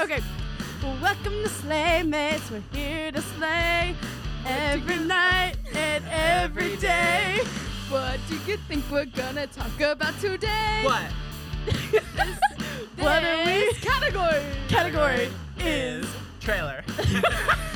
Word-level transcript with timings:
Welcome 0.00 1.42
to 1.42 1.48
Slaymates. 1.50 2.50
We're 2.50 2.62
here 2.72 3.12
to 3.12 3.20
slay 3.20 3.94
every 4.46 4.96
night 4.96 5.56
and 5.74 6.02
every 6.10 6.76
day. 6.76 7.40
What 7.90 8.18
do 8.26 8.36
you 8.50 8.56
think 8.56 8.82
we're 8.90 9.04
gonna 9.04 9.46
talk 9.46 9.78
about 9.78 10.18
today? 10.18 10.80
What? 10.84 11.04
What 12.98 13.24
are 13.24 13.44
we? 13.44 13.72
Category? 13.74 14.42
Category 14.68 15.28
is 15.58 16.06
trailer. 16.40 16.82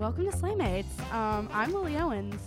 Welcome 0.00 0.24
to 0.24 0.32
Slaymates. 0.36 0.98
Um, 1.12 1.48
I'm 1.52 1.72
Lily 1.72 1.96
Owens, 1.96 2.40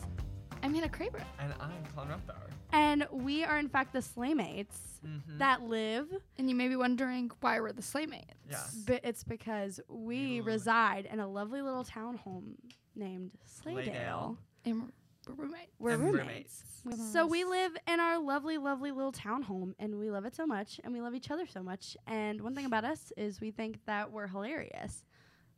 I'm 0.63 0.73
Hannah 0.73 0.89
Kramer. 0.89 1.19
and 1.39 1.53
I'm 1.59 1.71
Colin 1.95 2.09
Rothbauer. 2.09 2.49
and 2.71 3.05
we 3.11 3.43
are 3.43 3.57
in 3.59 3.69
fact 3.69 3.93
the 3.93 3.99
Slaymates 4.01 4.89
Mm-hmm. 5.05 5.37
that 5.39 5.61
live. 5.63 6.07
And 6.37 6.49
you 6.49 6.55
may 6.55 6.69
be 6.69 6.77
wondering 6.77 7.29
why 7.41 7.59
we're 7.59 7.73
the 7.73 7.81
Slaymates. 7.81 8.23
Yeah. 8.49 8.63
But 8.87 9.01
it's 9.03 9.25
because 9.25 9.81
we 9.89 10.39
Ooh. 10.39 10.43
reside 10.43 11.09
in 11.11 11.19
a 11.19 11.27
lovely 11.27 11.61
little 11.61 11.83
townhome 11.83 12.53
named 12.95 13.31
Slaydale. 13.45 13.83
Slaydale. 13.83 14.37
And 14.63 14.83
we're 15.27 15.33
roommates. 15.35 15.71
We're 15.77 15.89
And 15.95 16.03
roommates. 16.05 16.63
roommates. 16.85 17.11
So 17.11 17.27
we 17.27 17.43
live 17.43 17.73
in 17.85 17.99
our 17.99 18.17
lovely, 18.17 18.57
lovely 18.57 18.91
little 18.91 19.11
townhome, 19.11 19.73
and 19.77 19.99
we 19.99 20.09
love 20.09 20.23
it 20.23 20.35
so 20.37 20.45
much, 20.45 20.79
and 20.85 20.93
we 20.93 21.01
love 21.01 21.15
each 21.15 21.29
other 21.29 21.45
so 21.45 21.61
much. 21.61 21.97
And 22.07 22.39
one 22.39 22.55
thing 22.55 22.65
about 22.65 22.85
us 22.85 23.11
is 23.17 23.41
we 23.41 23.51
think 23.51 23.79
that 23.85 24.09
we're 24.09 24.27
hilarious 24.27 25.03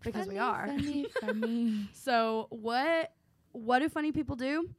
because 0.04 0.28
we 0.28 0.38
are. 0.38 0.68
Funny, 0.68 1.06
funny. 1.22 1.90
So 1.94 2.48
what? 2.50 3.12
What 3.52 3.80
do 3.80 3.90
funny 3.90 4.12
people 4.12 4.36
do? 4.36 4.70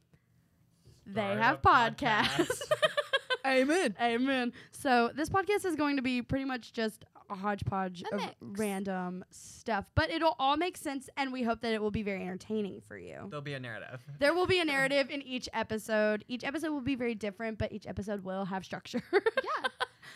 They 1.07 1.21
Start 1.21 1.39
have 1.39 1.59
a 1.65 1.69
podcasts. 1.69 2.61
Amen. 3.47 3.95
Amen. 4.03 4.53
So 4.73 5.11
this 5.15 5.29
podcast 5.29 5.65
is 5.65 5.77
going 5.77 5.97
to 5.97 6.03
be 6.03 6.21
pretty 6.21 6.45
much 6.45 6.73
just 6.73 7.05
a 7.31 7.35
hodgepodge 7.35 8.03
A 8.11 8.15
of 8.15 8.21
mix. 8.21 8.35
random 8.41 9.25
stuff, 9.31 9.85
but 9.95 10.11
it'll 10.11 10.37
all 10.39 10.57
make 10.57 10.77
sense, 10.77 11.09
and 11.17 11.33
we 11.33 11.43
hope 11.43 11.61
that 11.63 11.73
it 11.73 11.81
will 11.83 11.91
be 11.91 12.03
very 12.03 12.23
entertaining 12.23 12.81
for 12.87 12.97
you. 12.99 13.27
There'll 13.31 13.43
be 13.43 13.55
a 13.55 13.61
narrative. 13.61 14.01
There 14.21 14.33
will 14.35 14.47
be 14.47 14.61
a 14.61 14.65
narrative 14.65 15.11
in 15.11 15.23
each 15.23 15.49
episode. 15.53 16.25
Each 16.29 16.45
episode 16.45 16.71
will 16.71 16.81
be 16.83 16.95
very 16.95 17.15
different, 17.17 17.59
but 17.59 17.73
each 17.73 17.87
episode 17.87 18.23
will 18.25 18.45
have 18.45 18.65
structure. 18.65 19.03
yeah. 19.13 19.69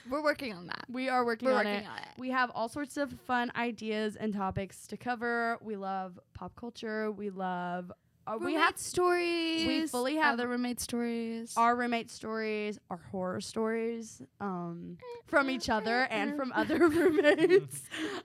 We're 0.08 0.22
working 0.22 0.52
on 0.54 0.66
that. 0.68 0.84
we 0.88 1.08
are 1.08 1.24
working 1.24 1.46
We're 1.48 1.52
on 1.58 1.64
working 1.66 1.84
it. 1.84 1.88
on 1.88 1.98
it. 1.98 2.04
We 2.18 2.30
have 2.30 2.50
all 2.54 2.68
sorts 2.68 2.96
of 2.96 3.12
fun 3.26 3.50
ideas 3.56 4.16
and 4.16 4.32
topics 4.32 4.86
to 4.88 4.96
cover. 4.96 5.58
We 5.60 5.76
love 5.76 6.18
pop 6.34 6.54
culture. 6.56 7.10
We 7.10 7.30
love. 7.30 7.92
Uh, 8.26 8.36
we 8.40 8.54
have 8.54 8.76
stories. 8.78 9.66
we 9.66 9.86
fully 9.86 10.16
have- 10.16 10.34
other 10.34 10.46
roommate 10.46 10.78
stories. 10.78 11.54
our 11.56 11.74
roommate 11.74 12.10
stories, 12.10 12.78
our 12.90 13.00
horror 13.10 13.40
stories, 13.40 14.22
um, 14.40 14.98
from 15.26 15.50
each 15.50 15.68
other 15.68 16.02
and 16.10 16.36
from 16.36 16.52
other 16.54 16.88
roommates, 16.88 17.82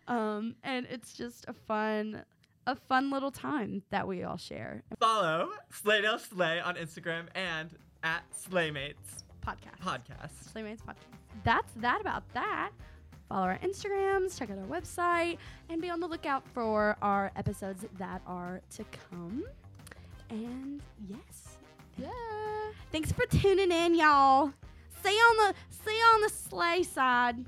um, 0.07 0.55
and 0.63 0.85
it's 0.91 1.13
just 1.13 1.45
a 1.47 1.53
fun, 1.53 2.23
a 2.67 2.75
fun 2.75 3.09
little 3.09 3.31
time 3.31 3.81
that 3.89 4.07
we 4.07 4.21
all 4.23 4.37
share. 4.37 4.83
Follow 4.99 5.49
Slaydale 5.71 6.19
Slay 6.19 6.59
on 6.59 6.75
Instagram 6.75 7.27
and 7.33 7.71
at 8.03 8.23
Slaymates 8.35 9.23
Podcast. 9.45 9.79
Podcast. 9.83 10.51
Slaymates 10.53 10.81
podcast. 10.81 11.43
That's 11.43 11.71
that 11.77 12.01
about 12.01 12.23
that. 12.33 12.71
Follow 13.29 13.47
our 13.47 13.59
Instagrams, 13.59 14.37
check 14.37 14.49
out 14.49 14.57
our 14.57 14.65
website, 14.65 15.37
and 15.69 15.81
be 15.81 15.89
on 15.89 15.99
the 15.99 16.07
lookout 16.07 16.43
for 16.53 16.97
our 17.01 17.31
episodes 17.35 17.85
that 17.97 18.21
are 18.25 18.61
to 18.71 18.85
come. 19.09 19.43
And 20.29 20.81
yes, 21.07 21.57
yeah. 21.97 22.09
thanks 22.91 23.11
for 23.11 23.25
tuning 23.27 23.71
in, 23.71 23.95
y'all. 23.95 24.51
See 25.03 25.15
you 25.15 25.21
on 25.21 25.37
the 25.37 25.55
see 25.69 25.95
you 25.95 26.05
on 26.05 26.21
the 26.21 26.29
slay 26.29 26.81
side. 26.81 27.45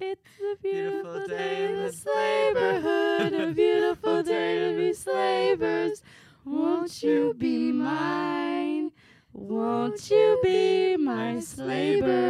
It's 0.00 0.20
a 0.40 0.56
beautiful, 0.62 1.12
Beautiful 1.26 1.26
day 1.26 1.36
day 1.36 1.64
in 1.64 1.70
in 1.72 1.76
the 1.76 1.90
the 1.90 2.10
slayborhood, 2.10 3.50
a 3.50 3.52
beautiful 3.52 4.22
day 4.22 4.70
to 4.70 4.76
be 4.76 4.90
slaybors. 4.92 6.00
Won't 6.44 7.02
you 7.02 7.34
be 7.36 7.72
mine? 7.72 8.43
Won't 9.36 10.10
you 10.10 10.38
be 10.44 10.96
my 10.96 11.38
slaybor? 11.40 12.23